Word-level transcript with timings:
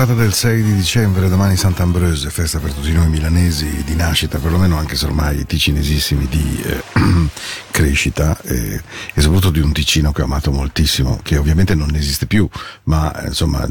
puntata 0.00 0.22
del 0.22 0.32
6 0.32 0.62
di 0.62 0.74
dicembre, 0.74 1.28
domani 1.28 1.56
Sant'Ambrose, 1.56 2.30
festa 2.30 2.58
per 2.58 2.72
tutti 2.72 2.90
noi 2.90 3.10
milanesi 3.10 3.84
di 3.84 3.94
nascita, 3.94 4.38
perlomeno 4.38 4.78
anche 4.78 4.96
se 4.96 5.04
ormai 5.04 5.44
ticinesissimi 5.44 6.26
di 6.26 6.62
eh, 6.64 6.82
crescita 7.70 8.40
eh, 8.44 8.80
e 9.12 9.20
soprattutto 9.20 9.50
di 9.50 9.60
un 9.60 9.72
Ticino 9.72 10.10
che 10.12 10.22
ho 10.22 10.24
amato 10.24 10.52
moltissimo, 10.52 11.20
che 11.22 11.36
ovviamente 11.36 11.74
non 11.74 11.94
esiste 11.94 12.24
più, 12.24 12.48
ma 12.84 13.14
eh, 13.14 13.26
insomma 13.26 13.68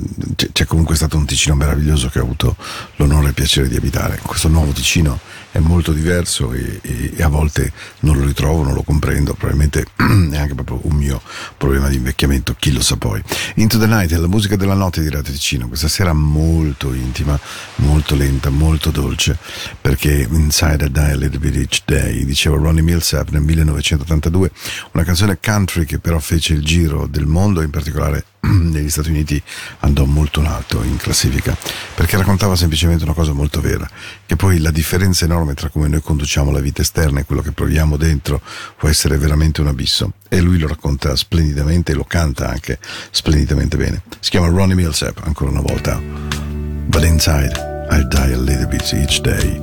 c'è, 0.51 0.65
comunque 0.65 0.95
stato 0.95 1.17
un 1.17 1.25
Ticino 1.25 1.55
meraviglioso 1.55 2.09
che 2.09 2.19
ho 2.19 2.23
avuto 2.23 2.55
l'onore 2.97 3.25
e 3.25 3.29
il 3.29 3.33
piacere 3.33 3.67
di 3.67 3.77
abitare. 3.77 4.19
Questo 4.21 4.49
nuovo 4.49 4.71
Ticino 4.71 5.19
è 5.59 5.61
molto 5.61 5.91
diverso 5.91 6.51
e, 6.53 6.79
e- 6.81 7.13
e 7.15 7.23
a 7.23 7.27
volte 7.27 7.71
non 7.99 8.17
lo 8.17 8.25
ritrovo, 8.25 8.63
non 8.63 8.73
lo 8.73 8.81
comprendo, 8.81 9.33
probabilmente 9.33 9.85
è 9.95 10.37
anche 10.37 10.55
proprio 10.55 10.79
un 10.83 10.95
mio 10.95 11.21
problema 11.57 11.87
di 11.87 11.97
invecchiamento, 11.97 12.55
chi 12.57 12.71
lo 12.71 12.81
sa 12.81 12.95
poi. 12.95 13.21
Into 13.55 13.77
the 13.77 13.85
Night 13.85 14.11
è 14.11 14.17
la 14.17 14.27
musica 14.27 14.55
della 14.55 14.73
notte 14.73 15.01
di 15.01 15.09
Radio 15.09 15.31
Ticino, 15.31 15.67
questa 15.67 15.87
sera 15.87 16.13
molto 16.13 16.93
intima, 16.93 17.39
molto 17.75 18.15
lenta, 18.15 18.49
molto 18.49 18.89
dolce, 18.89 19.37
perché 19.79 20.27
Inside 20.29 20.85
a 20.85 20.89
Bit 20.89 21.55
Each 21.55 21.81
Day, 21.85 22.25
diceva 22.25 22.55
Ronnie 22.57 22.81
Millsap 22.81 23.29
nel 23.29 23.41
1982, 23.41 24.51
una 24.93 25.03
canzone 25.03 25.39
country 25.41 25.85
che 25.85 25.99
però 25.99 26.19
fece 26.19 26.53
il 26.53 26.63
giro 26.63 27.05
del 27.07 27.25
mondo, 27.25 27.61
in 27.61 27.69
particolare 27.69 28.25
negli 28.47 28.89
Stati 28.89 29.09
Uniti 29.09 29.41
andò 29.79 30.05
molto 30.05 30.39
in 30.39 30.47
alto 30.47 30.83
in 30.83 30.97
classifica 30.97 31.55
perché 31.95 32.17
raccontava 32.17 32.55
semplicemente 32.55 33.03
una 33.03 33.13
cosa 33.13 33.33
molto 33.33 33.61
vera 33.61 33.89
che 34.25 34.35
poi 34.35 34.59
la 34.59 34.71
differenza 34.71 35.25
enorme 35.25 35.53
tra 35.53 35.69
come 35.69 35.87
noi 35.87 36.01
conduciamo 36.01 36.51
la 36.51 36.59
vita 36.59 36.81
esterna 36.81 37.19
e 37.19 37.25
quello 37.25 37.41
che 37.41 37.51
proviamo 37.51 37.97
dentro 37.97 38.41
può 38.77 38.89
essere 38.89 39.17
veramente 39.17 39.61
un 39.61 39.67
abisso 39.67 40.13
e 40.29 40.39
lui 40.41 40.57
lo 40.59 40.67
racconta 40.67 41.15
splendidamente 41.15 41.91
e 41.91 41.95
lo 41.95 42.05
canta 42.05 42.49
anche 42.49 42.79
splendidamente 43.11 43.77
bene. 43.77 44.03
Si 44.19 44.29
chiama 44.29 44.47
Ronnie 44.47 44.75
Millsap 44.75 45.21
ancora 45.23 45.51
una 45.51 45.61
volta. 45.61 45.99
But 45.99 47.03
inside 47.03 47.53
I'll 47.91 48.07
die 48.07 48.33
a 48.33 48.37
little 48.37 48.67
bit 48.67 48.91
each 48.93 49.21
day. 49.21 49.59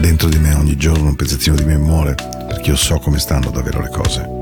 Dentro 0.00 0.28
di 0.28 0.38
me 0.38 0.54
ogni 0.54 0.76
giorno 0.76 1.08
un 1.08 1.16
pezzettino 1.16 1.56
di 1.56 1.64
me 1.64 1.76
muore 1.78 2.14
perché 2.14 2.70
io 2.70 2.76
so 2.76 2.98
come 2.98 3.18
stanno 3.18 3.50
davvero 3.50 3.80
le 3.80 3.90
cose 3.90 4.35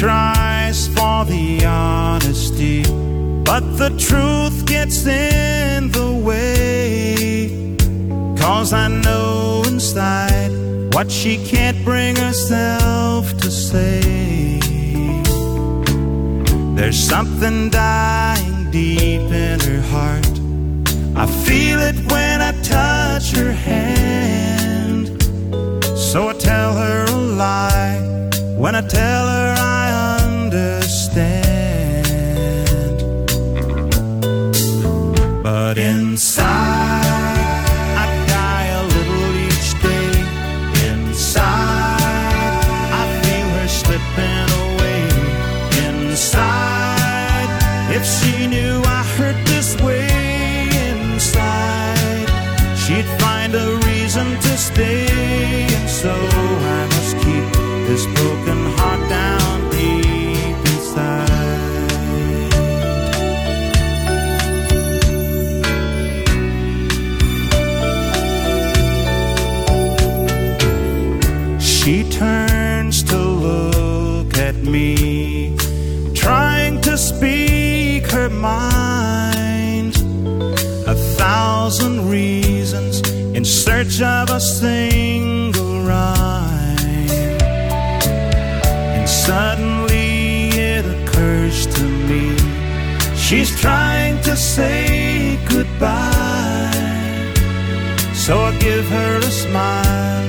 tries 0.00 0.88
for 0.88 1.26
the 1.26 1.62
honesty, 1.66 2.82
but 3.44 3.60
the 3.76 3.90
truth 3.98 4.64
gets 4.64 5.06
in 5.06 5.90
the 5.90 6.10
way. 6.24 7.76
Cause 8.38 8.72
I 8.72 8.88
know 8.88 9.62
inside 9.66 10.52
what 10.94 11.12
she 11.12 11.36
can't 11.46 11.84
bring 11.84 12.16
herself 12.16 13.36
to 13.42 13.50
say. 13.50 14.58
There's 16.76 16.98
something 16.98 17.68
dying 17.68 18.70
deep 18.70 19.30
in 19.46 19.60
her 19.60 19.82
heart. 19.92 20.32
I 21.14 21.26
feel 21.44 21.78
it 21.78 21.96
when 22.10 22.40
I 22.40 22.52
touch 22.62 23.32
her 23.32 23.52
hand. 23.52 25.22
So 25.94 26.30
I 26.30 26.32
tell 26.32 26.72
her 26.72 27.04
a 27.04 27.16
lie 27.44 28.00
when 28.56 28.74
I 28.74 28.80
tell 28.80 29.26
her 29.26 29.54
I 29.58 29.79
She 71.82 72.04
turns 72.10 73.02
to 73.04 73.16
look 73.16 74.36
at 74.36 74.54
me, 74.56 75.56
trying 76.14 76.78
to 76.82 76.98
speak 76.98 78.04
her 78.08 78.28
mind. 78.28 79.96
A 80.86 80.94
thousand 81.16 82.10
reasons 82.10 83.00
in 83.34 83.46
search 83.46 84.02
of 84.02 84.28
a 84.28 84.40
single 84.40 85.80
rhyme. 85.80 87.08
And 88.96 89.08
suddenly 89.08 90.50
it 90.50 90.84
occurs 90.84 91.66
to 91.76 91.82
me 91.82 92.36
she's 93.16 93.58
trying 93.58 94.20
to 94.24 94.36
say 94.36 95.38
goodbye. 95.48 96.74
So 98.12 98.38
I 98.38 98.54
give 98.58 98.86
her 98.86 99.16
a 99.16 99.22
smile 99.22 100.19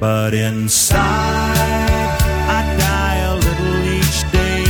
but 0.00 0.32
inside 0.32 0.98
I 2.56 2.60
die 2.78 3.18
a 3.32 3.34
little 3.34 3.76
each 3.96 4.20
day. 4.30 4.64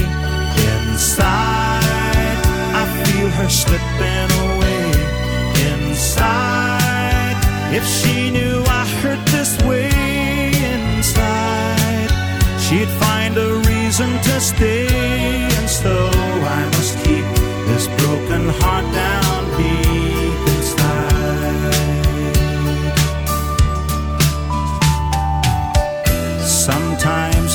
Inside 0.72 2.38
I 2.75 2.84
feel 3.04 3.28
her 3.28 3.48
slipping 3.48 4.30
away. 4.46 4.90
Inside, 5.72 7.36
if 7.75 7.84
she 7.86 8.30
knew 8.30 8.62
I 8.66 8.86
hurt 9.00 9.25
this 9.26 9.52
way 9.62 9.90
inside, 10.75 12.10
she'd 12.60 12.92
find 13.04 13.36
a 13.36 13.54
reason 13.70 14.10
to 14.28 14.40
stay. 14.40 14.86
And 15.58 15.69
so 15.69 16.10
I 16.58 16.64
must 16.76 16.96
keep 17.04 17.26
this 17.69 17.86
broken 18.00 18.48
heart 18.60 18.86
down 18.94 19.58
deep 19.58 19.98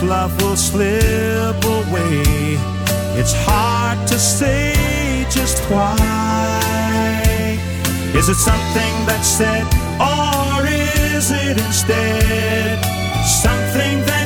Love 0.05 0.35
will 0.41 0.57
slip 0.57 1.63
away. 1.63 2.57
It's 3.15 3.33
hard 3.47 4.05
to 4.07 4.19
say 4.19 5.25
just 5.29 5.59
why. 5.71 5.97
Is 8.13 8.27
it 8.27 8.35
something 8.35 8.93
that's 9.05 9.27
said, 9.27 9.65
or 9.99 10.65
is 10.67 11.31
it 11.31 11.57
instead 11.57 12.83
something 13.25 14.05
that 14.05 14.22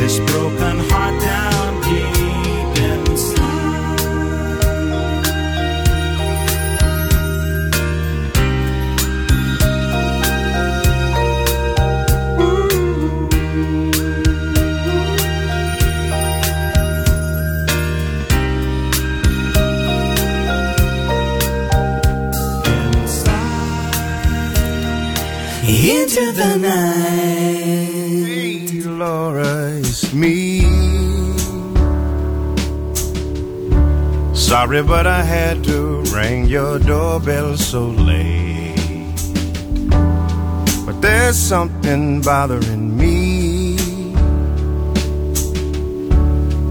this 0.00 0.18
broken 0.20 0.78
heart 0.88 1.20
down 1.20 1.49
but 34.90 35.06
I 35.06 35.22
had 35.22 35.62
to 35.70 36.02
ring 36.12 36.46
your 36.46 36.80
doorbell 36.80 37.56
so 37.56 37.82
late. 37.86 39.20
But 40.84 41.00
there's 41.00 41.38
something 41.38 42.20
bothering 42.20 42.96
me. 42.98 43.76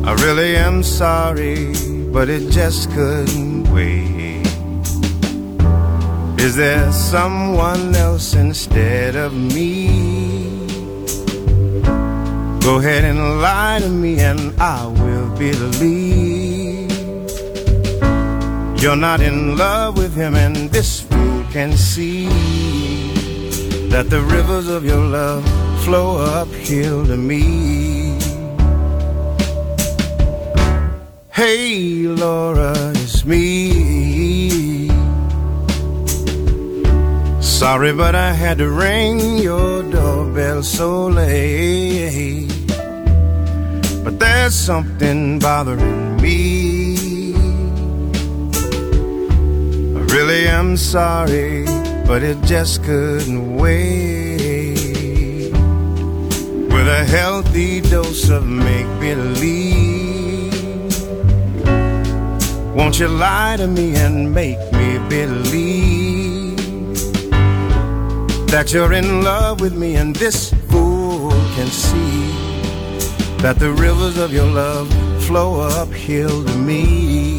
I 0.03 0.11
really 0.25 0.57
am 0.57 0.83
sorry, 0.83 1.73
but 2.11 2.27
it 2.27 2.51
just 2.51 2.91
couldn't 2.91 3.71
wait. 3.71 4.45
Is 6.43 6.57
there 6.57 6.91
someone 6.91 7.95
else 7.95 8.33
instead 8.33 9.15
of 9.15 9.33
me? 9.33 10.67
Go 12.65 12.79
ahead 12.79 13.05
and 13.05 13.41
lie 13.41 13.79
to 13.79 13.87
me, 13.87 14.19
and 14.19 14.59
I 14.59 14.87
will 14.87 15.29
believe. 15.37 16.28
You're 18.81 18.95
not 18.95 19.19
in 19.19 19.57
love 19.57 19.97
with 19.97 20.15
him, 20.15 20.35
and 20.35 20.69
this 20.71 21.01
fool 21.01 21.43
can 21.51 21.73
see 21.73 22.27
that 23.89 24.09
the 24.09 24.21
rivers 24.21 24.69
of 24.69 24.85
your 24.85 25.03
love 25.03 25.43
flow 25.83 26.15
uphill 26.17 27.05
to 27.05 27.17
me. 27.17 28.17
Hey, 31.29 32.07
Laura, 32.07 32.73
it's 32.95 33.25
me. 33.25 34.87
Sorry, 37.41 37.91
but 37.91 38.15
I 38.15 38.31
had 38.31 38.59
to 38.59 38.69
ring 38.69 39.39
your 39.39 39.83
doorbell 39.83 40.63
so 40.63 41.07
late. 41.07 42.47
But 44.05 44.19
there's 44.19 44.55
something 44.55 45.39
bothering 45.39 46.21
me. 46.21 46.68
Really 50.39 50.51
am 50.51 50.77
sorry, 50.77 51.65
but 52.05 52.23
it 52.23 52.41
just 52.43 52.83
couldn't 52.83 53.57
wait. 53.57 55.51
With 56.73 56.87
a 56.87 57.05
healthy 57.05 57.81
dose 57.81 58.29
of 58.29 58.45
make 58.45 58.87
believe. 58.99 60.53
Won't 62.73 62.99
you 62.99 63.07
lie 63.07 63.57
to 63.57 63.67
me 63.67 63.95
and 63.95 64.33
make 64.33 64.59
me 64.73 64.99
believe? 65.09 66.07
that 68.49 68.73
you're 68.73 68.93
in 68.93 69.21
love 69.21 69.61
with 69.61 69.75
me 69.75 69.95
and 69.95 70.15
this 70.15 70.51
fool 70.69 71.29
can 71.55 71.67
see 71.67 72.31
that 73.43 73.59
the 73.59 73.71
rivers 73.71 74.17
of 74.17 74.33
your 74.33 74.47
love 74.47 74.89
flow 75.25 75.61
uphill 75.61 76.43
to 76.43 76.55
me. 76.57 77.38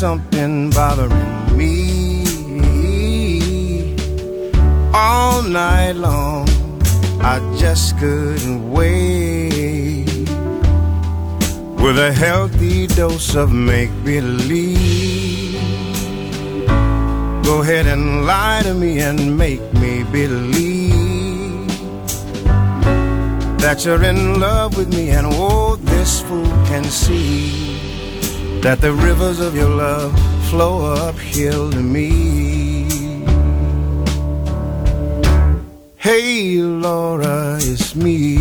Something 0.00 0.70
bothering 0.70 1.58
me. 1.58 2.24
All 4.94 5.42
night 5.42 5.92
long, 5.92 6.48
I 7.20 7.36
just 7.58 7.98
couldn't 7.98 8.70
wait. 8.70 10.06
With 11.82 11.98
a 11.98 12.12
healthy 12.14 12.86
dose 12.86 13.34
of 13.34 13.52
make 13.52 13.90
believe. 14.02 15.60
Go 17.44 17.60
ahead 17.60 17.86
and 17.86 18.24
lie 18.24 18.62
to 18.62 18.72
me 18.72 19.00
and 19.00 19.36
make 19.36 19.60
me 19.74 20.02
believe 20.04 21.68
that 23.58 23.84
you're 23.84 24.02
in 24.02 24.40
love 24.40 24.78
with 24.78 24.88
me, 24.94 25.10
and 25.10 25.26
oh, 25.26 25.76
this 25.76 26.22
fool 26.22 26.48
can 26.70 26.84
see 26.84 27.79
that 28.62 28.80
the 28.80 28.92
rivers 28.92 29.40
of 29.40 29.54
your 29.54 29.68
love 29.68 30.12
flow 30.50 30.92
uphill 30.92 31.70
to 31.70 31.80
me. 31.80 32.86
Hey, 35.96 36.58
Laura, 36.58 37.56
it's 37.60 37.94
me. 37.94 38.36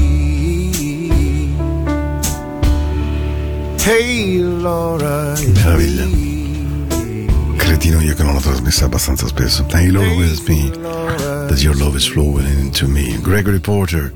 Hey, 3.80 4.40
Laura, 4.40 5.34
it's 5.38 5.64
Meraviglia. 5.64 6.06
me. 6.06 7.56
Cretino 7.58 8.02
io 8.02 8.14
che 8.14 8.24
non 8.24 8.34
l'ho 8.34 8.42
trasmessa 8.42 8.86
abbastanza 8.86 9.28
spesso. 9.28 9.66
Hey, 9.72 9.90
love 9.90 10.16
with 10.18 10.48
me, 10.48 10.70
that 10.70 11.62
your 11.62 11.76
love 11.78 11.96
is 11.96 12.06
flowing 12.08 12.48
into 12.60 12.88
me. 12.88 13.18
Gregory 13.22 13.60
Porter 13.60 14.14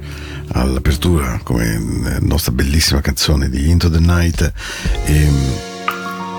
all'apertura 0.53 1.39
come 1.43 1.73
eh, 2.15 2.19
nostra 2.19 2.51
bellissima 2.51 2.99
canzone 3.01 3.49
di 3.49 3.69
Into 3.69 3.89
the 3.89 3.99
Night. 3.99 4.51
E, 5.05 5.13
e 5.13 5.72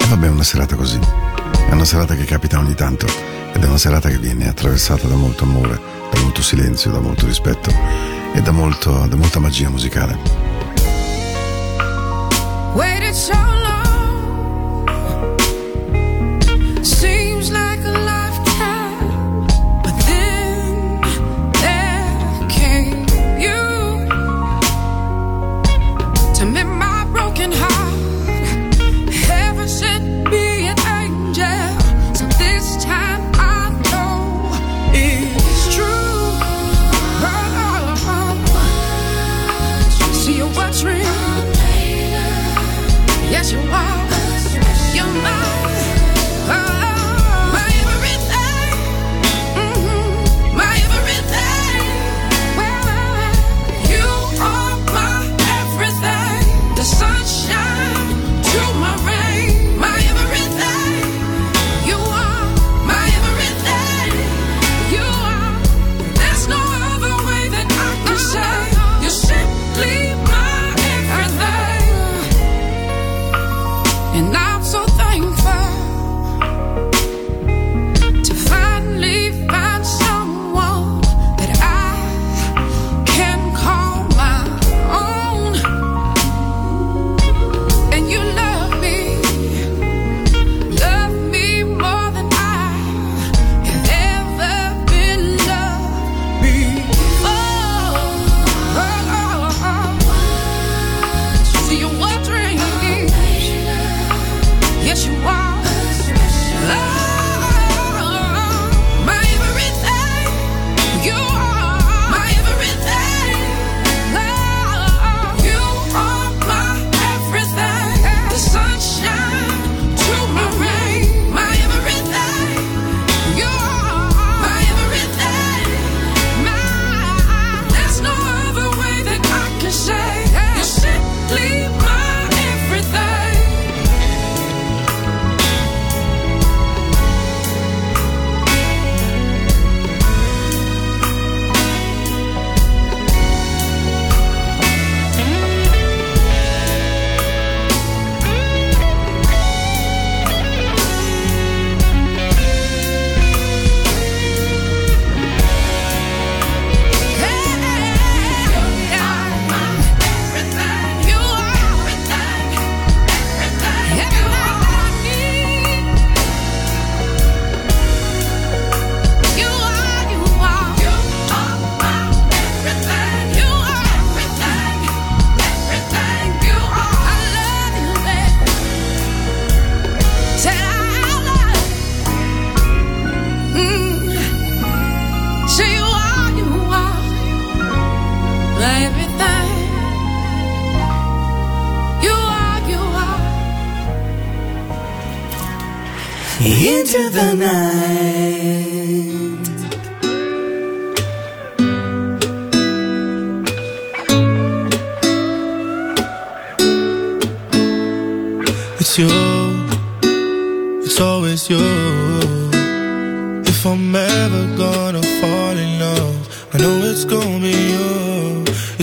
vabbè, 0.09 0.27
è 0.27 0.31
una 0.31 0.43
serata 0.43 0.77
così. 0.77 0.99
È 1.69 1.73
una 1.73 1.85
serata 1.85 2.15
che 2.15 2.25
capita 2.25 2.59
ogni 2.59 2.75
tanto 2.75 3.07
ed 3.53 3.63
è 3.63 3.67
una 3.67 3.79
serata 3.79 4.09
che 4.09 4.19
viene 4.19 4.49
attraversata 4.49 5.07
da 5.07 5.15
molto 5.15 5.45
amore, 5.45 5.81
da 6.11 6.21
molto 6.21 6.43
silenzio, 6.43 6.91
da 6.91 7.01
molto 7.01 7.27
rispetto 7.27 7.71
e 8.33 8.41
da, 8.43 8.51
molto, 8.51 9.07
da 9.07 9.17
molta 9.17 9.39
magia 9.39 9.69
musicale. 9.69 10.19
Waited 12.75 13.15
so 13.15 13.33
long. 13.33 13.64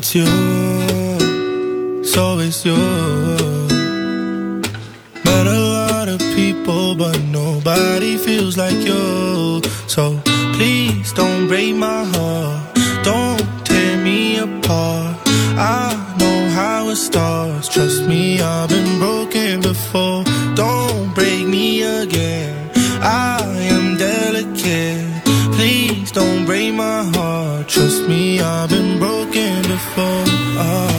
It's 0.03 0.15
you, 0.15 0.25
it's 2.01 2.17
always 2.17 2.65
you. 2.65 2.75
Met 5.23 5.45
a 5.45 5.59
lot 5.77 6.07
of 6.09 6.19
people, 6.33 6.95
but 6.95 7.21
nobody 7.25 8.17
feels 8.17 8.57
like 8.57 8.77
you. 8.77 9.61
So 9.85 10.19
please 10.55 11.13
don't 11.13 11.47
break 11.47 11.75
my 11.75 12.03
heart, 12.15 12.75
don't 13.03 13.45
tear 13.63 13.95
me 14.03 14.39
apart. 14.39 15.17
I 15.55 15.93
know 16.17 16.49
how 16.49 16.89
it 16.89 16.95
starts. 16.95 17.67
Trust 17.67 18.07
me, 18.07 18.41
I've 18.41 18.69
been 18.69 18.97
broken 18.97 19.61
before. 19.61 20.23
Don't 20.55 21.13
break 21.13 21.45
me 21.47 21.83
again. 21.83 22.71
I 23.03 23.43
am 23.69 23.97
delicate. 23.97 25.23
Please 25.53 26.11
don't 26.11 26.47
break 26.47 26.73
my 26.73 27.03
heart. 27.13 27.67
Trust 27.67 28.07
me, 28.09 28.41
I've 28.41 28.69
been 28.69 28.97
broken 28.97 29.20
before. 29.31 30.03
I've 30.03 30.57
oh. 30.57 30.90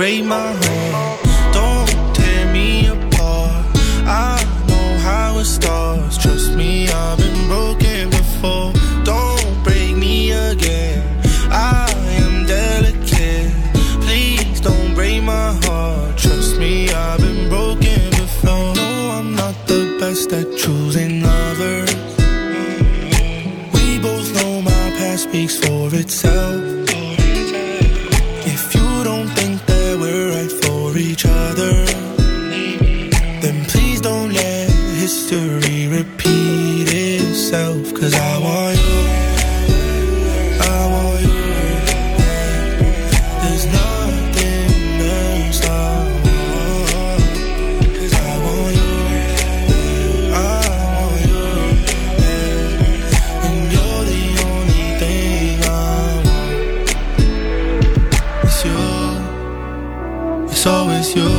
Break 0.00 0.24
my 0.24 0.54
heart. 0.54 0.79
I 38.22 38.38
want 38.44 38.76
you. 38.84 38.98
I 40.60 40.78
want 40.92 41.20
you. 41.24 41.38
There's 43.42 43.64
nothing 43.78 45.00
else. 45.00 45.60
Cause 47.96 48.14
I 48.14 48.36
want 48.44 48.72
you. 48.76 48.92
I 50.34 50.36
want 50.96 51.20
you. 51.30 51.44
And 53.46 53.58
you're 53.72 54.04
the 54.12 54.24
only 54.48 54.84
thing 55.00 55.58
I 55.64 55.72
want. 56.26 56.88
It's 58.44 58.60
you. 58.66 58.84
It's 60.50 60.64
always 60.66 61.08
you. 61.16 61.32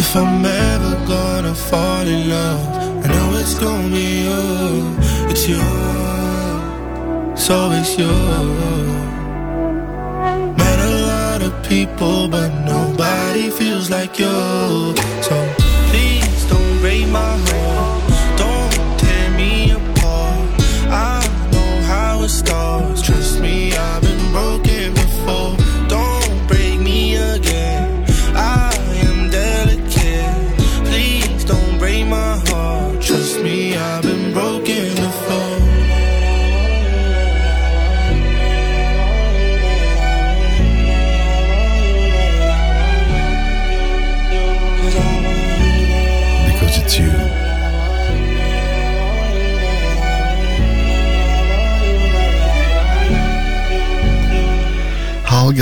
If 0.00 0.08
I'm 0.16 0.44
ever 0.44 0.94
gonna 1.06 1.54
fall 1.54 2.06
in 2.06 2.28
love, 2.30 2.83
it's 3.44 3.54
gonna 3.58 3.88
be 3.90 4.22
you. 4.24 4.96
It's 5.30 5.46
you. 5.46 5.60
It's 7.32 7.50
always 7.50 7.90
you. 7.98 8.14
Met 10.60 10.78
a 10.90 10.94
lot 11.12 11.42
of 11.42 11.52
people, 11.68 12.28
but 12.28 12.50
nobody 12.64 13.50
feels 13.50 13.90
like 13.90 14.18
you. 14.18 14.36
So 15.28 15.34
please 15.90 16.44
don't 16.46 16.80
break 16.80 17.06
my 17.08 17.36
heart. 17.46 17.93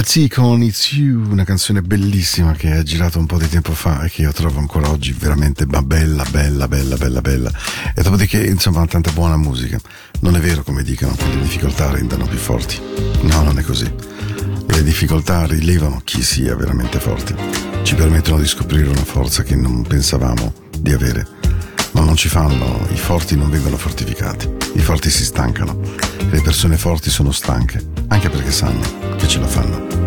Z 0.04 0.26
con 0.30 0.62
It's 0.62 0.92
You, 0.92 1.30
una 1.30 1.44
canzone 1.44 1.80
bellissima 1.80 2.52
che 2.52 2.72
ha 2.72 2.82
girato 2.82 3.18
un 3.18 3.26
po' 3.26 3.38
di 3.38 3.48
tempo 3.48 3.72
fa 3.72 4.02
e 4.02 4.10
che 4.10 4.22
io 4.22 4.32
trovo 4.32 4.58
ancora 4.58 4.90
oggi 4.90 5.12
veramente 5.12 5.64
bella, 5.64 6.24
bella, 6.28 6.66
bella, 6.66 6.96
bella, 6.96 7.20
bella. 7.20 7.50
E 7.94 8.02
dopodiché, 8.02 8.44
insomma, 8.44 8.84
tanta 8.86 9.12
buona 9.12 9.36
musica. 9.36 9.78
Non 10.20 10.34
è 10.34 10.40
vero 10.40 10.62
come 10.64 10.82
dicono 10.82 11.14
che 11.14 11.26
le 11.28 11.42
difficoltà 11.42 11.90
rendono 11.90 12.26
più 12.26 12.38
forti. 12.38 12.80
No, 13.22 13.42
non 13.42 13.58
è 13.58 13.62
così. 13.62 13.90
Le 14.66 14.82
difficoltà 14.82 15.46
rilevano 15.46 16.00
chi 16.02 16.22
sia 16.22 16.56
veramente 16.56 16.98
forte. 16.98 17.36
Ci 17.82 17.94
permettono 17.94 18.40
di 18.40 18.46
scoprire 18.46 18.88
una 18.88 19.04
forza 19.04 19.42
che 19.42 19.54
non 19.54 19.82
pensavamo 19.82 20.52
di 20.78 20.92
avere. 20.92 21.41
Non 22.12 22.20
ci 22.20 22.28
fanno, 22.28 22.86
i 22.90 22.96
forti 22.98 23.36
non 23.38 23.48
vengono 23.48 23.78
fortificati, 23.78 24.46
i 24.74 24.80
forti 24.80 25.08
si 25.08 25.24
stancano. 25.24 25.80
E 26.18 26.26
le 26.26 26.42
persone 26.42 26.76
forti 26.76 27.08
sono 27.08 27.32
stanche, 27.32 27.82
anche 28.08 28.28
perché 28.28 28.50
sanno 28.50 29.16
che 29.16 29.26
ce 29.26 29.40
la 29.40 29.46
fanno. 29.46 30.01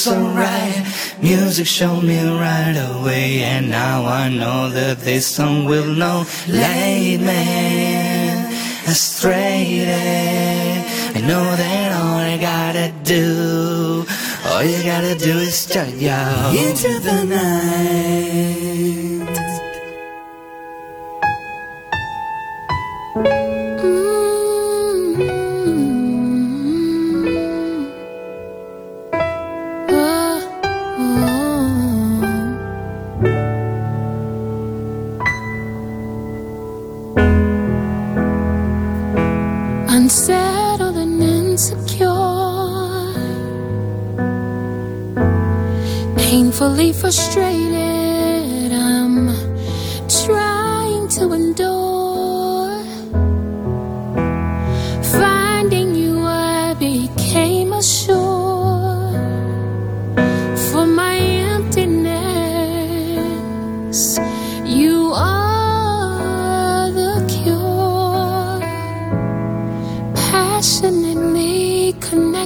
So 0.00 0.16
alright. 0.16 0.82
Music 1.20 1.66
showed 1.66 2.02
me 2.04 2.18
right 2.26 2.72
away, 2.72 3.42
and 3.42 3.68
now 3.68 4.06
I 4.06 4.30
know 4.30 4.70
that 4.70 5.00
this 5.00 5.26
song 5.26 5.66
will 5.66 5.94
not 5.94 6.26
lead 6.48 7.20
straight 8.94 9.82
astray. 9.82 10.86
I 11.14 11.20
know 11.20 11.44
that 11.54 11.92
all 12.00 12.16
I 12.16 12.38
gotta 12.38 12.94
do, 13.04 14.06
all 14.46 14.64
you 14.64 14.82
gotta 14.82 15.14
do 15.16 15.36
is 15.36 15.66
turn 15.66 16.00
your 16.00 16.16
into 16.56 16.98
the 17.00 17.24
night. 17.24 19.09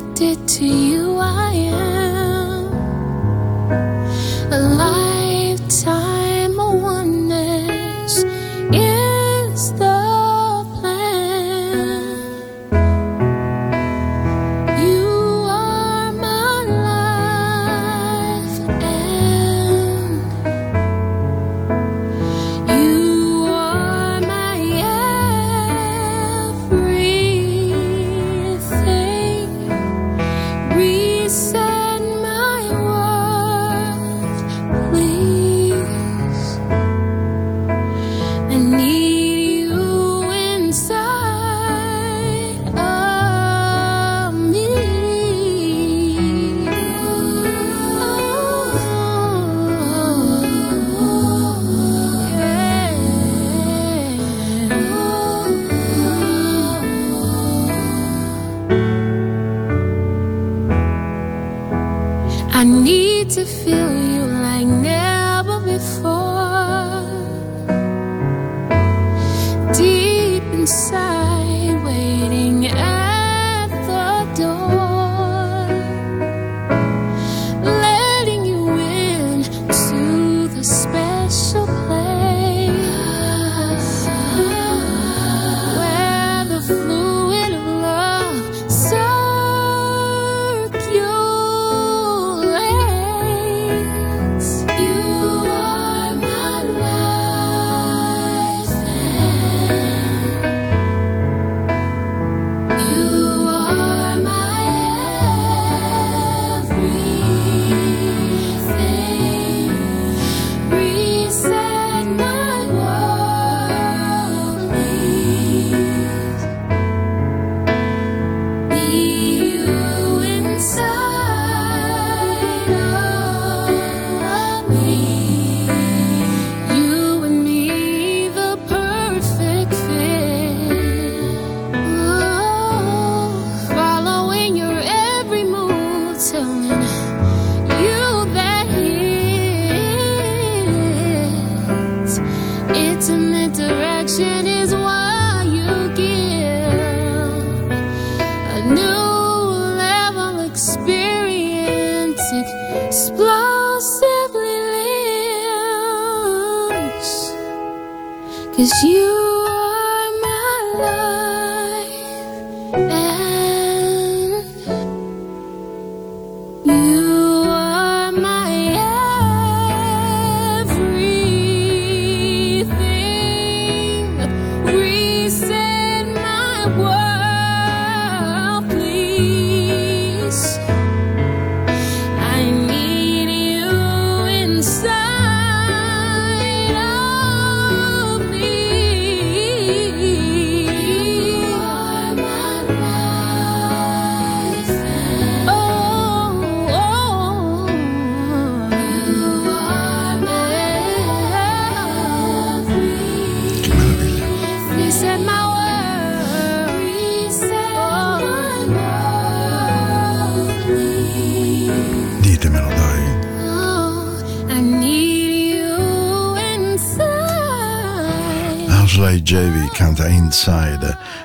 addicted 0.05 0.49
to 0.49 0.67
you. 0.67 1.19
I 1.19 1.54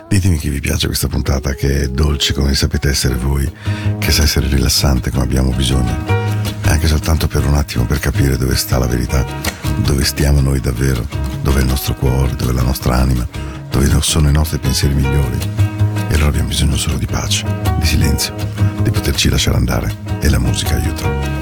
Ditemi 0.08 0.38
che 0.38 0.50
vi 0.50 0.60
piace 0.60 0.88
questa 0.88 1.08
puntata, 1.08 1.54
che 1.54 1.84
è 1.84 1.88
dolce 1.88 2.34
come 2.34 2.54
sapete 2.56 2.90
essere 2.90 3.16
voi, 3.16 3.52
che 4.00 4.12
sa 4.12 4.24
essere 4.24 4.48
rilassante 4.48 5.12
come 5.12 5.24
abbiamo 5.24 5.52
bisogno. 5.52 6.18
Anche 6.64 6.88
soltanto 6.88 7.28
per 7.28 7.46
un 7.46 7.56
attimo 7.56 7.86
per 7.86 8.00
capire 8.00 8.38
dove 8.38 8.56
sta 8.56 8.78
la 8.78 8.86
verità, 8.86 9.26
dove 9.78 10.04
stiamo 10.04 10.40
noi 10.42 10.60
davvero, 10.60 11.06
dove 11.42 11.60
è 11.60 11.62
il 11.64 11.68
nostro 11.68 11.94
cuore, 11.96 12.36
dove 12.36 12.52
è 12.52 12.56
la 12.56 12.62
nostra 12.62 12.96
anima, 12.96 13.28
dove 13.70 13.88
sono 14.02 14.30
i 14.30 14.34
nostri 14.34 14.60
pensieri 14.60 14.94
migliori. 14.94 15.38
E 16.10 16.14
allora 16.14 16.30
abbiamo 16.30 16.48
bisogno 16.48 16.76
solo 16.76 16.98
di 16.98 17.06
pace, 17.06 17.46
di 17.80 17.86
silenzio, 17.86 18.34
di 18.82 18.92
poterci 18.92 19.30
lasciare 19.30 19.58
andare 19.58 19.96
e 20.20 20.30
la 20.30 20.40
musica 20.40 20.76
aiuta. 20.76 21.39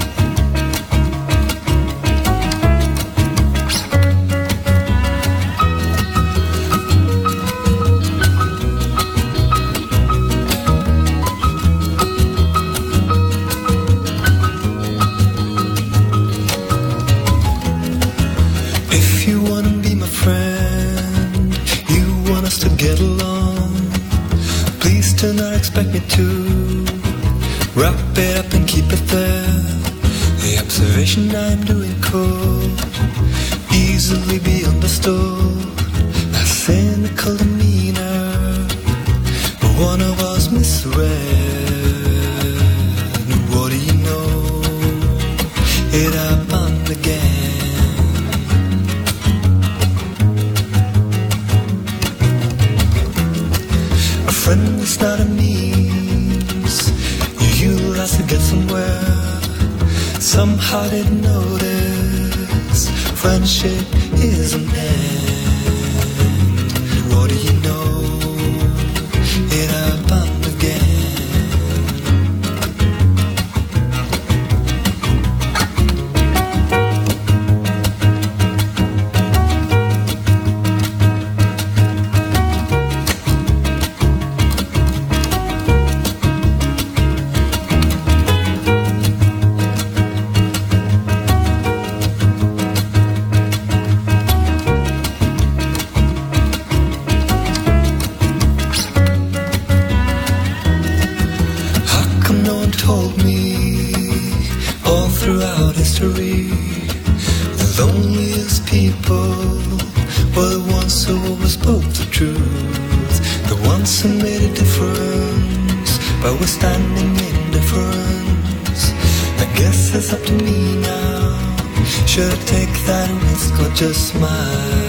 Just 123.78 124.08
smile. 124.08 124.87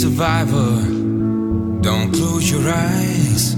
survivor. 0.00 0.80
Don't 1.82 2.10
close 2.10 2.50
your 2.50 2.66
eyes. 2.66 3.54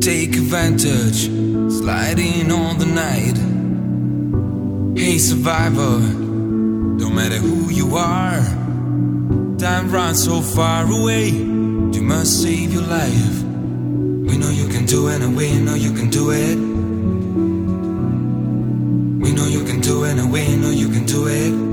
Take 0.00 0.34
advantage, 0.34 1.30
sliding 1.70 2.50
on 2.50 2.78
the 2.78 2.86
night. 2.86 3.38
Hey, 4.98 5.18
survivor. 5.18 6.00
Don't 6.98 7.14
matter 7.14 7.36
who 7.36 7.70
you 7.70 7.94
are. 7.94 8.40
Time 9.58 9.92
runs 9.92 10.24
so 10.24 10.40
far 10.40 10.90
away. 10.90 11.28
You 11.28 12.02
must 12.02 12.42
save 12.42 12.72
your 12.72 12.82
life. 12.82 13.42
We 14.28 14.36
know 14.38 14.50
you 14.50 14.66
can 14.66 14.86
do 14.86 15.06
it, 15.06 15.22
and 15.22 15.36
we 15.36 15.56
know 15.60 15.76
you 15.76 15.92
can 15.92 16.10
do 16.10 16.32
it. 16.32 16.58
We 19.22 19.32
know 19.32 19.46
you 19.46 19.62
can 19.62 19.80
do 19.80 20.02
it, 20.02 20.18
and 20.18 20.32
we 20.32 20.56
know 20.56 20.70
you 20.70 20.88
can 20.88 21.06
do 21.06 21.28
it. 21.28 21.67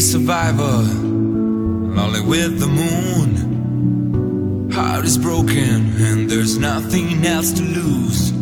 survivor, 0.00 0.82
lonely 1.94 2.22
with 2.22 2.58
the 2.58 2.66
moon. 2.66 4.70
Heart 4.72 5.04
is 5.04 5.18
broken 5.18 5.92
and 6.00 6.30
there's 6.30 6.56
nothing 6.56 7.26
else 7.26 7.52
to 7.52 7.62
lose. 7.62 8.32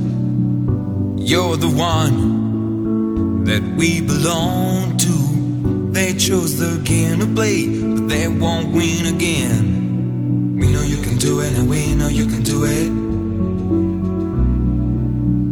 You're 1.28 1.56
the 1.56 1.68
one 1.68 3.44
that 3.44 3.62
we 3.76 4.00
belong 4.00 4.96
to. 4.98 5.92
They 5.92 6.14
chose 6.14 6.58
the 6.58 6.80
game 6.84 7.18
to 7.20 7.26
play, 7.26 7.66
but 7.66 8.08
they 8.08 8.28
won't 8.28 8.72
win 8.72 9.06
again. 9.14 10.56
We 10.58 10.72
know 10.72 10.82
you 10.82 11.02
can 11.02 11.18
do 11.18 11.40
it, 11.40 11.52
and 11.58 11.68
we 11.68 11.94
know 11.94 12.08
you 12.08 12.26
can 12.26 12.42
do 12.42 12.64
it. 12.64 12.88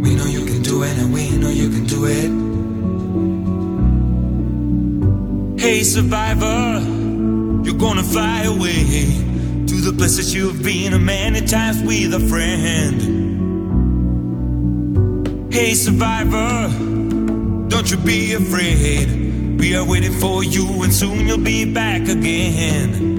We 0.03 0.15
know 0.15 0.27
you 0.27 0.47
can 0.47 0.63
do 0.63 0.83
it, 0.85 0.97
and 0.99 1.13
we 1.13 1.31
know 1.31 1.49
you 1.49 1.69
can 1.69 1.85
do 1.85 2.07
it. 2.07 2.46
Hey, 5.67 5.83
survivor, 5.83 6.81
you're 7.65 7.75
gonna 7.77 8.05
fly 8.05 8.45
away 8.45 8.85
to 9.67 9.75
the 9.81 9.93
places 9.99 10.33
you've 10.33 10.63
been 10.63 11.05
many 11.05 11.41
times 11.41 11.83
with 11.83 12.15
a 12.15 12.21
friend. 12.21 13.03
Hey, 15.53 15.75
survivor, 15.75 16.69
don't 17.67 17.91
you 17.91 17.97
be 17.97 18.35
afraid. 18.35 19.59
We 19.59 19.75
are 19.75 19.85
waiting 19.85 20.13
for 20.13 20.45
you, 20.45 20.85
and 20.85 20.95
soon 20.95 21.27
you'll 21.27 21.39
be 21.39 21.65
back 21.65 22.03
again. 22.03 23.16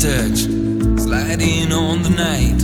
Slide 0.00 1.42
in 1.42 1.72
on 1.72 2.02
the 2.02 2.10
night. 2.10 2.62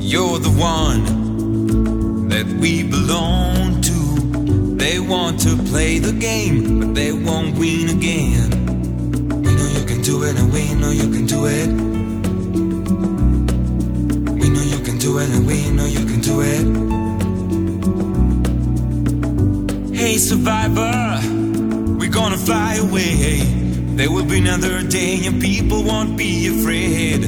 You're 0.00 0.38
the 0.38 0.50
one 0.50 2.28
that 2.28 2.46
we 2.46 2.84
belong 2.84 3.80
to. 3.82 4.76
They 4.76 5.00
want 5.00 5.40
to 5.40 5.56
play 5.64 5.98
the 5.98 6.12
game, 6.12 6.78
but 6.78 6.94
they 6.94 7.10
won't 7.10 7.58
win 7.58 7.88
again. 7.88 8.50
We 9.42 9.52
know 9.52 9.66
you 9.66 9.84
can 9.84 10.00
do 10.00 10.22
it, 10.22 10.38
and 10.38 10.52
we 10.52 10.72
know 10.74 10.90
you 10.90 11.10
can 11.10 11.26
do 11.26 11.46
it. 11.46 11.68
We 14.40 14.48
know 14.48 14.62
you 14.62 14.78
can 14.84 14.98
do 14.98 15.18
it, 15.18 15.28
and 15.28 15.44
we 15.44 15.70
know 15.70 15.86
you 15.86 16.06
can 16.06 16.20
do 16.20 16.40
it. 16.40 16.66
Hey, 19.92 20.18
survivor, 20.18 21.20
we're 21.98 22.10
gonna 22.12 22.38
fly 22.38 22.76
away. 22.76 23.59
There 24.00 24.10
will 24.10 24.24
be 24.24 24.38
another 24.38 24.82
day, 24.82 25.26
and 25.26 25.42
people 25.42 25.84
won't 25.84 26.16
be 26.16 26.46
afraid. 26.48 27.22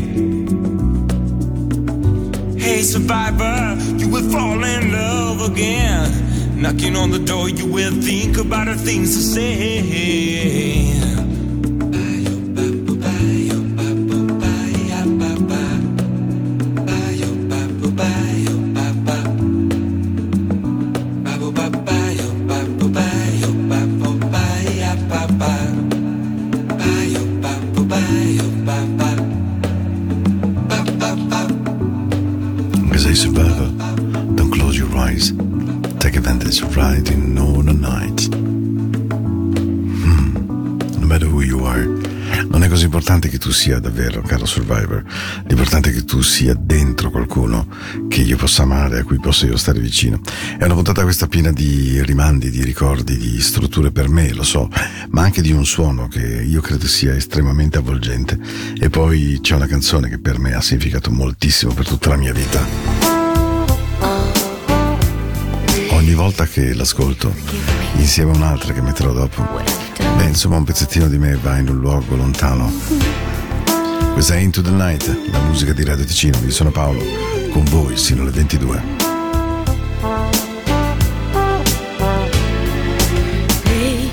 Hey, 2.59 2.81
survivor, 2.81 3.77
you 3.99 4.09
will 4.09 4.27
fall 4.31 4.65
in 4.65 4.91
love 4.91 5.51
again. 5.51 6.63
Knocking 6.63 6.97
on 6.97 7.11
the 7.11 7.19
door, 7.19 7.51
you 7.51 7.67
will 7.67 7.93
think 8.01 8.39
about 8.39 8.69
the 8.69 8.75
things 8.75 9.15
to 9.15 9.23
say. 9.23 10.82
Sia 43.63 43.79
davvero, 43.79 44.23
caro 44.23 44.45
survivor. 44.45 45.05
L'importante 45.47 45.91
è 45.91 45.93
che 45.93 46.03
tu 46.03 46.21
sia 46.21 46.53
dentro 46.53 47.13
qualcuno 47.13 47.69
che 48.09 48.21
io 48.21 48.37
possa 48.37 48.65
amare, 48.65 48.99
a 48.99 49.05
cui 49.05 49.21
possa 49.21 49.47
io 49.47 49.57
stare 49.57 49.79
vicino. 49.79 50.21
È 50.59 50.65
una 50.65 50.75
puntata 50.75 51.05
questa 51.05 51.29
piena 51.29 51.53
di 51.53 52.03
rimandi, 52.03 52.51
di 52.51 52.65
ricordi, 52.65 53.17
di 53.17 53.41
strutture 53.41 53.93
per 53.93 54.09
me, 54.09 54.33
lo 54.33 54.43
so, 54.43 54.69
ma 55.11 55.23
anche 55.23 55.43
di 55.43 55.53
un 55.53 55.65
suono 55.65 56.09
che 56.09 56.43
io 56.43 56.61
credo 56.61 56.89
sia 56.89 57.15
estremamente 57.15 57.79
avvolgente. 57.79 58.37
E 58.81 58.91
poi 58.91 59.39
c'è 59.41 59.55
una 59.55 59.69
canzone 59.69 60.09
che 60.09 60.19
per 60.19 60.41
me 60.41 60.55
ha 60.55 60.61
significato 60.61 61.13
moltissimo 61.13 61.73
per 61.73 61.87
tutta 61.87 62.09
la 62.09 62.17
mia 62.17 62.33
vita. 62.33 62.67
Ogni 65.91 66.15
volta 66.15 66.47
che 66.47 66.75
l'ascolto, 66.75 67.33
insieme 67.95 68.33
a 68.33 68.35
un'altra 68.35 68.73
che 68.73 68.81
metterò 68.81 69.13
dopo, 69.13 69.47
beh, 70.17 70.25
insomma, 70.25 70.57
un 70.57 70.65
pezzettino 70.65 71.07
di 71.07 71.17
me 71.17 71.39
va 71.41 71.59
in 71.59 71.69
un 71.69 71.79
luogo 71.79 72.17
lontano. 72.17 73.02
Questa 74.13 74.35
è 74.35 74.39
Into 74.39 74.63
the 74.63 74.71
Night, 74.71 75.31
la 75.31 75.41
musica 75.41 75.73
di 75.73 75.85
Radio 75.85 76.05
Ticino. 76.05 76.39
Io 76.45 76.51
sono 76.51 76.71
Paolo, 76.71 77.03
con 77.51 77.65
voi 77.65 77.97
sino 77.97 78.23
alle 78.23 78.31
22. 78.31 78.83
Babe, 83.65 84.11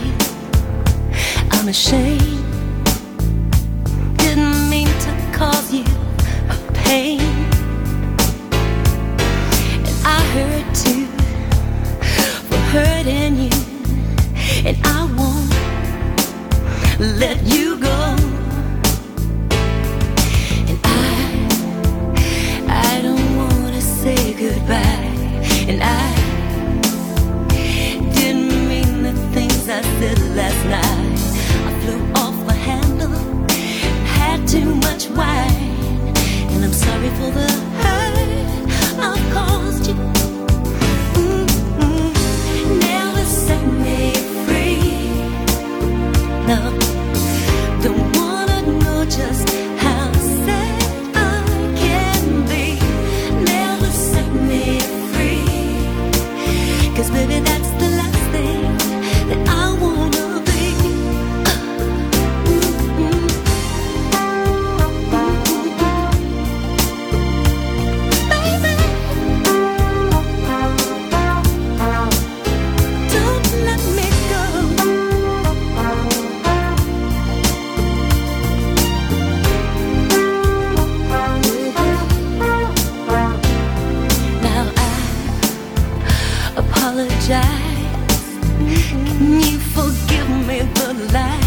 Forgive 89.90 90.30
me 90.48 90.60
the? 90.76 91.42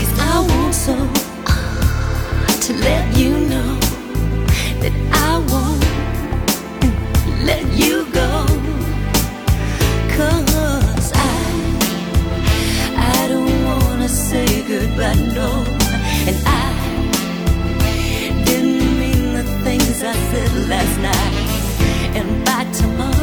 Cause 0.00 0.14
I 0.18 0.40
want 0.48 0.74
so 0.74 0.94
uh, 1.46 2.46
to 2.64 2.72
let 2.88 3.14
you 3.14 3.32
know 3.52 3.78
that 4.80 4.94
I 5.12 5.32
won't 5.50 5.84
let 7.44 7.64
you 7.76 8.06
go. 8.10 8.46
Cause 10.16 11.12
I, 11.12 11.36
I 12.96 13.28
don't 13.28 13.64
wanna 13.66 14.08
say 14.08 14.46
goodbye, 14.66 15.20
no. 15.36 15.50
And 16.28 16.38
I 16.46 16.66
didn't 18.46 18.98
mean 18.98 19.34
the 19.34 19.44
things 19.62 20.02
I 20.02 20.14
said 20.30 20.52
last 20.72 20.96
night. 21.00 21.34
And 22.16 22.46
by 22.46 22.64
tomorrow, 22.72 23.15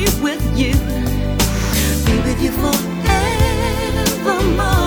be 0.00 0.06
with 0.22 0.58
you, 0.58 0.72
be 2.06 2.14
with 2.22 2.40
you 2.42 2.52
forevermore. 4.22 4.79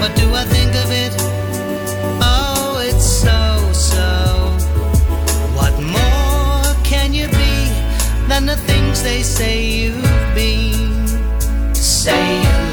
What 0.00 0.16
do 0.16 0.32
I 0.34 0.44
think 0.44 0.74
of 0.74 0.90
it? 0.90 1.12
Oh, 2.22 2.80
it's 2.82 3.04
so 3.04 3.70
so. 3.72 4.08
What 5.54 5.74
more 5.82 6.74
can 6.84 7.12
you 7.12 7.28
be 7.28 7.68
than 8.28 8.46
the 8.46 8.56
things 8.56 9.02
they 9.02 9.22
say 9.22 9.62
you've 9.62 10.02
been? 10.34 11.74
Say 11.74 12.65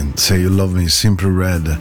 ami. 0.00 0.12
Say 0.14 0.40
you 0.40 0.54
love 0.54 0.74
me, 0.78 0.88
Simple 0.88 1.32
Red. 1.32 1.78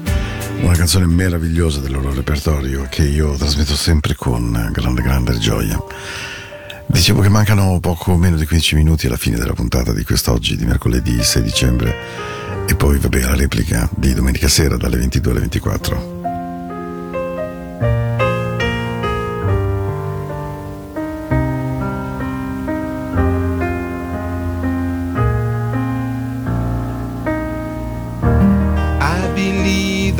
Una 0.61 0.75
canzone 0.75 1.05
meravigliosa 1.05 1.79
del 1.79 1.91
loro 1.91 2.13
repertorio 2.13 2.87
che 2.89 3.03
io 3.03 3.35
trasmetto 3.35 3.75
sempre 3.75 4.15
con 4.15 4.69
grande, 4.71 5.01
grande 5.01 5.37
gioia. 5.37 5.81
Dicevo 6.87 7.21
che 7.21 7.29
mancano 7.29 7.79
poco 7.79 8.15
meno 8.15 8.37
di 8.37 8.45
15 8.45 8.75
minuti 8.75 9.07
alla 9.07 9.17
fine 9.17 9.37
della 9.37 9.53
puntata 9.53 9.91
di 9.91 10.03
quest'oggi, 10.03 10.55
di 10.55 10.65
mercoledì 10.65 11.21
6 11.21 11.41
dicembre, 11.43 11.95
e 12.67 12.75
poi 12.75 12.97
vabbè 12.97 13.21
la 13.21 13.35
replica 13.35 13.89
di 13.95 14.13
domenica 14.13 14.47
sera 14.47 14.77
dalle 14.77 14.97
22 14.97 15.31
alle 15.31 15.39
24. 15.41 16.14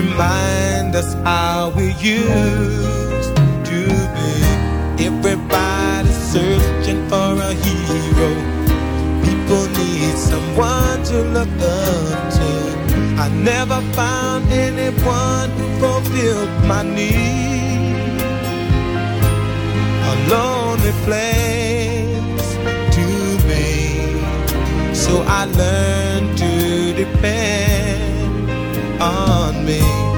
remind 0.00 0.94
us 0.94 1.14
how 1.24 1.72
we 1.74 1.86
used 1.94 3.34
to 3.70 3.80
be. 4.16 4.32
Everybody's 5.08 6.20
searching 6.32 7.00
for 7.10 7.30
a 7.48 7.52
hero. 7.64 8.30
People 9.26 9.64
need 9.80 10.16
someone 10.32 10.98
to 11.10 11.18
look 11.36 11.54
up 11.78 12.32
to. 12.36 12.50
I 13.24 13.28
never 13.52 13.80
found 13.98 14.44
anyone 14.66 15.48
who 15.56 15.66
fulfilled 15.80 16.52
my 16.72 16.82
need. 16.82 18.10
A 20.12 20.14
lonely 20.32 20.94
place 21.06 22.48
to 22.96 23.06
be. 23.48 24.94
So 24.94 25.12
I 25.38 25.44
learned 25.60 26.36
to 26.38 26.52
depend 27.02 27.75
on 29.00 29.64
me. 29.64 30.15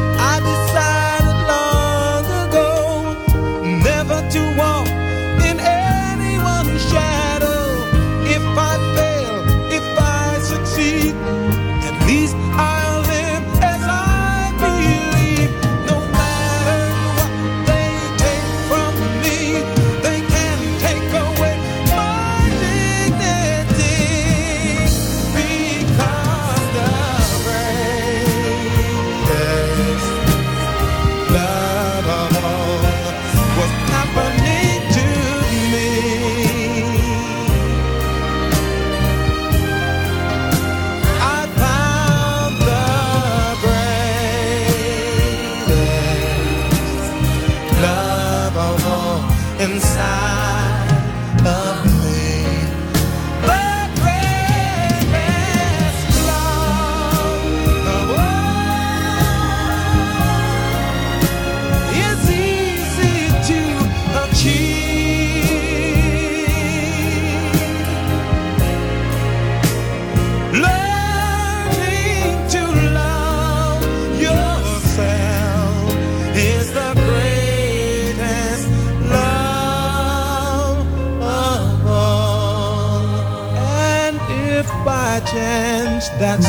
Chance 85.21 86.09
that 86.21 86.43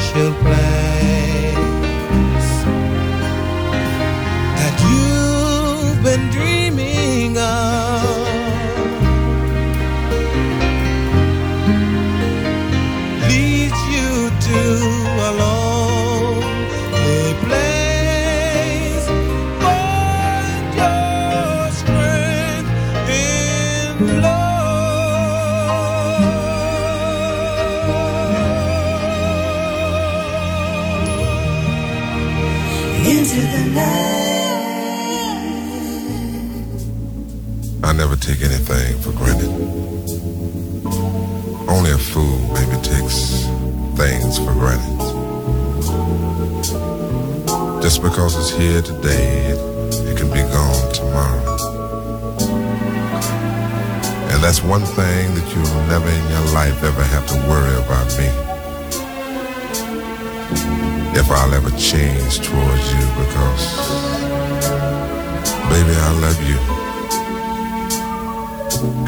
special 0.00 0.32
place 0.42 0.89
take 38.34 38.42
anything 38.42 38.96
for 39.00 39.12
granted. 39.12 39.50
Only 41.68 41.90
a 41.90 41.98
fool 41.98 42.38
maybe 42.54 42.76
takes 42.82 43.46
things 43.98 44.38
for 44.38 44.52
granted. 44.52 44.98
Just 47.82 48.02
because 48.02 48.36
it's 48.36 48.50
here 48.50 48.82
today, 48.82 49.46
it, 49.46 49.58
it 50.10 50.16
can 50.16 50.30
be 50.30 50.42
gone 50.54 50.92
tomorrow. 50.92 51.42
And 54.30 54.44
that's 54.44 54.62
one 54.62 54.84
thing 54.84 55.34
that 55.34 55.46
you'll 55.52 55.86
never 55.88 56.08
in 56.08 56.24
your 56.30 56.54
life 56.54 56.84
ever 56.84 57.02
have 57.02 57.26
to 57.28 57.36
worry 57.48 57.76
about 57.84 58.06
me. 58.18 58.28
If 61.18 61.28
I'll 61.30 61.52
ever 61.52 61.70
change 61.70 62.36
towards 62.46 62.92
you 62.94 63.04
because, 63.22 63.64
baby, 65.68 65.96
I 65.96 66.10
love 66.20 66.48
you. 66.48 66.89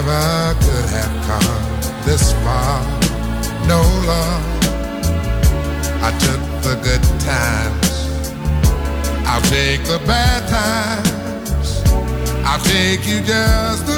Never 0.00 0.54
could 0.60 0.88
have 0.90 1.14
come 1.26 2.04
this 2.06 2.32
far. 2.44 2.78
No 3.66 3.80
love. 4.06 4.44
I 6.08 6.10
took 6.24 6.42
the 6.66 6.74
good 6.86 7.04
times. 7.32 7.96
I'll 9.26 9.46
take 9.56 9.82
the 9.92 10.00
bad 10.06 10.40
times. 10.48 11.82
I'll 12.46 12.60
take 12.60 13.08
you 13.08 13.20
just 13.22 13.86
the 13.86 13.97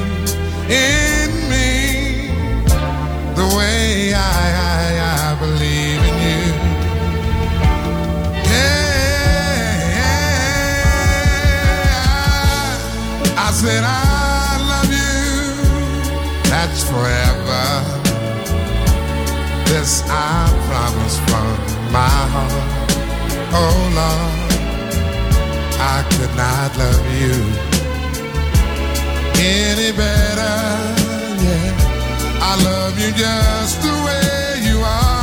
in 0.71 1.31
me 1.49 2.31
the 3.35 3.47
way 3.57 4.13
I, 4.13 4.17
I, 4.73 4.83
I 5.25 5.35
believe 5.39 6.01
in 6.09 6.15
you? 6.27 6.43
Yeah, 8.51 8.77
I 13.37 13.51
said 13.51 13.83
I 13.83 13.89
love 14.71 14.91
you. 14.99 15.15
That's 16.49 16.81
forever. 16.89 17.65
This 19.65 19.93
I 20.07 20.47
promise 20.67 21.17
from 21.27 21.55
my 21.91 22.17
heart. 22.33 22.91
Oh 23.53 23.77
Lord. 23.95 24.41
I 25.83 26.03
could 26.11 26.35
not 26.35 26.77
love 26.77 27.05
you 27.19 27.70
any 29.41 29.91
better. 29.91 30.55
Yeah, 31.45 32.49
I 32.49 32.53
love 32.63 32.99
you 32.99 33.11
just 33.13 33.81
the 33.81 33.93
way 34.05 34.69
you 34.69 34.79
are. 34.79 35.20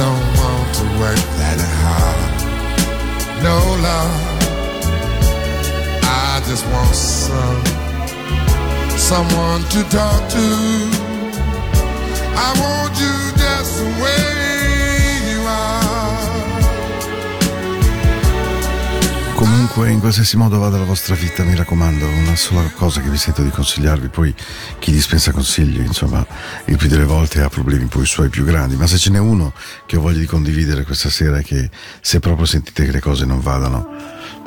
Don't 0.00 0.26
want 0.40 0.68
to 0.78 0.84
work 1.02 1.22
that 1.40 1.60
hard. 1.82 2.30
No 3.44 3.56
love. 3.86 4.16
I 6.02 6.40
just 6.48 6.64
want 6.72 6.94
some 6.94 7.62
someone 8.96 9.62
to 9.74 9.80
talk 9.98 10.20
to. 10.36 10.46
I 12.46 12.48
want 12.62 12.92
you 13.02 13.16
just 13.42 13.72
the 13.80 13.88
way 14.02 14.24
you 15.30 15.40
are. 15.46 16.10
Comunque, 19.36 19.90
in 19.90 20.00
qualsiasi 20.00 20.36
modo 20.36 20.58
vada 20.58 20.78
la 20.78 20.84
vostra 20.84 21.14
vita, 21.14 21.44
mi 21.44 21.54
raccomando, 21.54 22.06
una 22.06 22.36
sola 22.36 22.70
cosa 22.74 23.00
che 23.00 23.08
vi 23.10 23.18
sento 23.18 23.42
di 23.42 23.50
consigliarvi, 23.50 24.08
poi 24.08 24.34
chi 24.90 24.96
dispensa 24.96 25.30
consigli, 25.30 25.78
insomma, 25.78 26.26
il 26.64 26.76
più 26.76 26.88
delle 26.88 27.04
volte 27.04 27.42
ha 27.42 27.48
problemi 27.48 27.84
poi 27.84 28.04
suoi 28.04 28.28
più 28.28 28.44
grandi, 28.44 28.74
ma 28.74 28.88
se 28.88 28.98
ce 28.98 29.10
n'è 29.10 29.18
uno 29.18 29.52
che 29.86 29.96
ho 29.96 30.00
voglia 30.00 30.18
di 30.18 30.26
condividere 30.26 30.82
questa 30.82 31.08
sera 31.08 31.38
è 31.38 31.44
che 31.44 31.70
se 32.00 32.18
proprio 32.18 32.44
sentite 32.44 32.84
che 32.84 32.90
le 32.90 32.98
cose 32.98 33.24
non 33.24 33.38
vadano, 33.38 33.88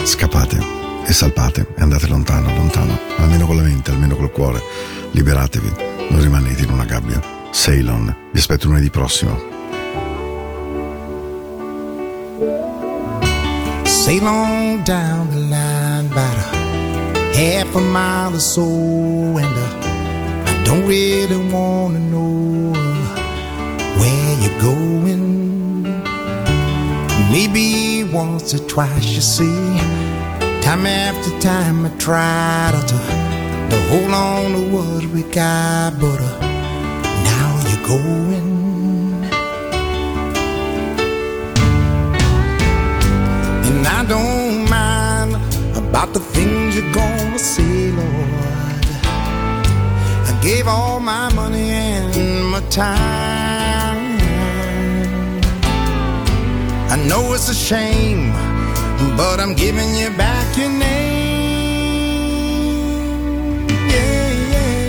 scappate 0.03 0.61
e 1.05 1.13
salpate 1.13 1.67
e 1.77 1.81
andate 1.81 2.07
lontano, 2.07 2.53
lontano, 2.53 2.99
almeno 3.19 3.45
con 3.45 3.55
la 3.55 3.61
mente, 3.61 3.91
almeno 3.91 4.17
col 4.17 4.31
cuore, 4.31 4.61
liberatevi, 5.11 5.71
non 6.09 6.21
rimanete 6.21 6.63
in 6.63 6.71
una 6.71 6.83
gabbia. 6.83 7.21
Ceylon, 7.53 8.13
vi 8.33 8.39
aspetto 8.39 8.67
lunedì 8.67 8.89
prossimo. 8.89 9.51
Sail 13.83 14.25
on 14.25 14.83
down 14.83 15.29
the 15.29 15.37
line 15.37 16.11
about 16.11 16.37
a 16.37 17.33
half 17.33 17.73
a 17.75 17.79
mile 17.79 18.35
or 18.35 18.41
so, 18.41 18.61
and 18.61 19.45
uh, 19.45 19.79
I 19.79 19.82
don't 20.73 20.87
really 20.87 21.51
wanna 21.51 21.99
know 21.99 22.73
where 23.99 24.33
you're 24.41 24.59
going. 24.59 25.83
Maybe 27.31 28.03
once 28.11 28.55
or 28.55 28.67
twice, 28.67 29.05
you 29.05 29.21
see, 29.21 29.77
time 30.61 30.87
after 30.87 31.29
time 31.39 31.85
I 31.85 31.89
tried 31.97 32.71
to, 32.87 32.97
to 33.69 33.77
hold 33.89 34.11
on 34.11 34.51
to 34.53 34.75
what 34.75 35.05
we 35.13 35.21
got, 35.23 35.99
but 35.99 36.19
uh, 36.19 36.39
now 37.29 37.49
you're 37.69 37.87
going. 37.87 38.49
And 43.67 43.87
I 43.87 44.05
don't 44.05 44.67
mind 44.69 45.35
about 45.77 46.13
the 46.13 46.19
things 46.19 46.75
you're 46.75 46.93
gonna 46.93 47.37
say, 47.37 47.91
Lord. 47.91 48.52
Gave 50.43 50.67
all 50.67 50.99
my 50.99 51.33
money 51.33 51.69
and 51.69 52.51
my 52.51 52.59
time. 52.69 54.19
I 56.91 56.97
know 57.07 57.33
it's 57.33 57.47
a 57.47 57.53
shame, 57.53 58.33
but 59.15 59.39
I'm 59.39 59.53
giving 59.53 59.95
you 59.95 60.09
back 60.17 60.57
your 60.57 60.67
name. 60.67 60.83
Yeah, 63.87 64.31
yeah. 64.51 64.83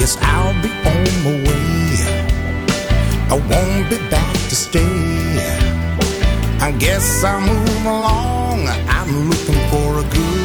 Yes, 0.00 0.16
I'll 0.22 0.54
be 0.62 0.70
on 0.92 1.04
my 1.24 1.34
way. 1.46 1.84
I 3.28 3.34
won't 3.50 3.90
be 3.90 3.98
back 4.08 4.32
to 4.48 4.56
stay. 4.56 4.80
I 6.62 6.72
guess 6.78 7.22
I'll 7.24 7.42
move 7.42 7.84
along. 7.84 8.66
I'm 8.88 9.28
looking 9.28 9.60
for 9.68 9.98
a 10.00 10.02
good 10.14 10.39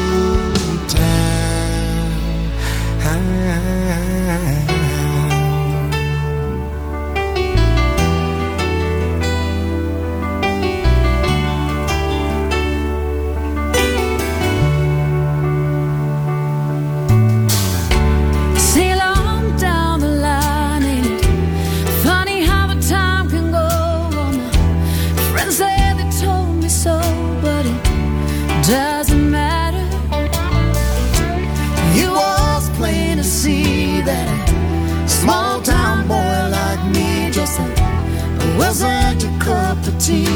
time. 3.46 4.85
Wasn't 38.56 39.22
your 39.22 39.38
cup 39.40 39.78
of 39.86 39.98
tea. 39.98 40.35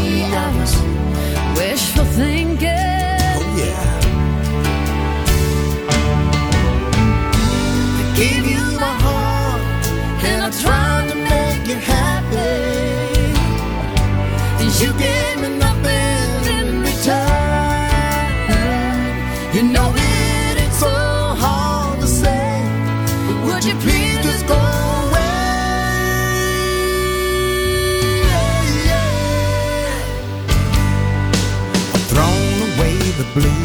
Away? 33.36 33.59